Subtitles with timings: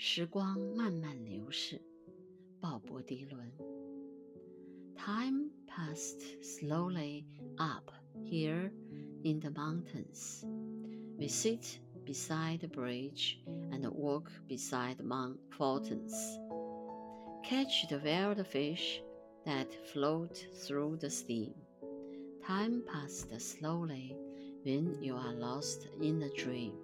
[0.00, 1.80] 时光慢慢流逝，
[2.60, 3.52] 鲍勃迪伦。
[4.94, 7.24] Time passed slowly
[7.56, 7.90] up
[8.24, 8.70] here
[9.22, 10.44] in the mountains.
[11.18, 13.38] We sit beside the bridge
[13.70, 15.04] and walk beside the
[15.50, 16.12] fountains.
[17.42, 19.00] Catch the wild fish
[19.44, 20.34] that float
[20.66, 21.54] through the steam.
[22.44, 24.16] Time passed slowly
[24.64, 26.74] when you are lost in a dream.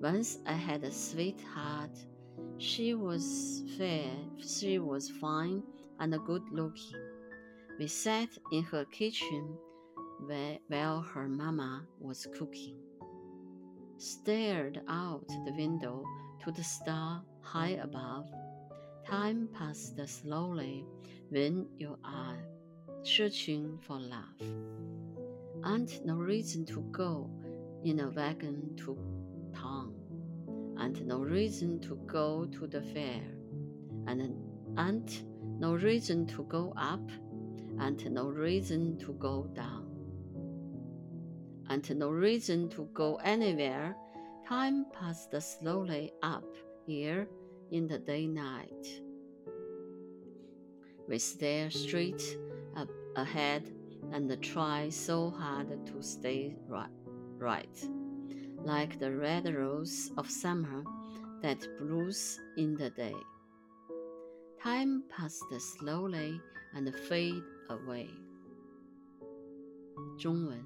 [0.00, 1.96] Once I had a sweetheart.
[2.61, 5.63] she was fair, she was fine
[5.99, 7.01] and good looking.
[7.79, 9.57] We sat in her kitchen
[10.67, 12.77] while her mamma was cooking.
[13.97, 16.05] Stared out the window
[16.43, 18.29] to the star high above.
[19.07, 20.85] Time passed slowly
[21.29, 22.45] when you are
[23.01, 24.39] searching for love.
[25.63, 27.27] And no reason to go
[27.83, 29.20] in a wagon to
[31.05, 33.23] no reason to go to the fair,
[34.07, 34.35] and,
[34.77, 35.23] and
[35.59, 37.09] no reason to go up,
[37.79, 39.87] and no reason to go down,
[41.69, 43.95] and no reason to go anywhere.
[44.47, 46.43] Time passed slowly up
[46.85, 47.27] here
[47.71, 49.01] in the day night.
[51.07, 52.37] We stare straight
[52.75, 53.71] up ahead
[54.11, 56.89] and try so hard to stay right.
[57.37, 58.00] right
[58.63, 60.83] like the red rose of summer
[61.41, 63.15] that blows in the day.
[64.61, 66.39] Time passed slowly
[66.75, 68.07] and fade away.
[70.19, 70.63] 中文：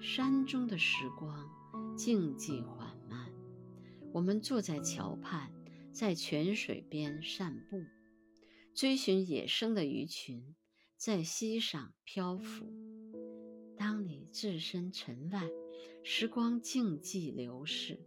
[0.00, 1.48] 山中的时光
[1.96, 3.32] 静寂缓慢，
[4.12, 5.52] 我们坐在桥畔，
[5.92, 7.84] 在泉水边散步，
[8.74, 10.56] 追寻野生的鱼群，
[10.96, 12.66] 在溪上漂浮。
[13.76, 15.48] 当你置身尘外。
[16.02, 17.98] 时光静寂流逝。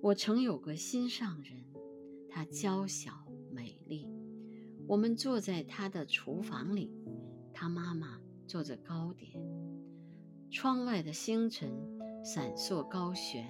[0.00, 1.64] 我曾有个心上人，
[2.28, 3.12] 她娇小
[3.52, 4.08] 美丽。
[4.86, 6.90] 我们坐在她的厨房里，
[7.52, 9.32] 她妈妈做着糕点。
[10.50, 11.70] 窗外的星辰
[12.24, 13.48] 闪烁高悬，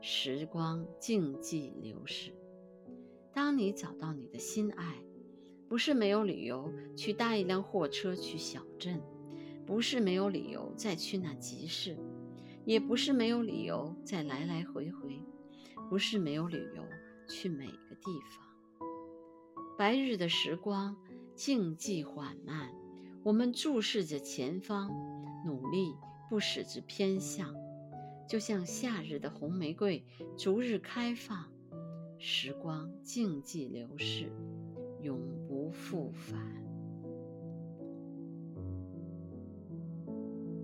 [0.00, 2.32] 时光静寂流逝。
[3.32, 5.02] 当你找到你的心爱，
[5.68, 9.00] 不是没有理由去搭一辆货车去小镇，
[9.64, 11.96] 不是没有理由再去那集市。
[12.64, 15.20] 也不是没有理由再来来回回，
[15.88, 16.84] 不是没有理由
[17.28, 18.86] 去每个地方。
[19.76, 20.96] 白日的时光
[21.34, 22.70] 静寂缓慢，
[23.24, 24.90] 我们注视着前方，
[25.44, 25.94] 努力
[26.30, 27.54] 不使之偏向，
[28.28, 30.04] 就像夏日的红玫瑰
[30.36, 31.50] 逐日开放。
[32.18, 34.30] 时光静寂流逝，
[35.00, 35.18] 永
[35.48, 36.61] 不复返。